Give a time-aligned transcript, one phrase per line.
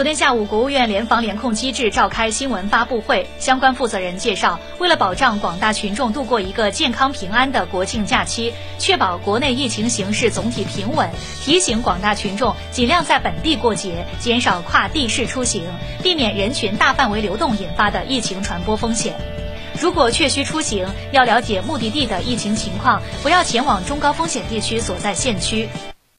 [0.00, 11.10] 昨天下午国务院联防联控机制召开新闻发布会相关负责人介绍为了保障广大群众度过一个健康平安的国庆假期确保国内疫情形势总体平稳
[11.42, 15.64] 提醒广大群众尽量在本地过节减少跨地市出行
[16.02, 19.14] 避免人群大范围流动引发的疫情传播风险
[19.78, 25.68] 如果确需出行要了解目的地的疫情情况不要前往中高风险地区所在县区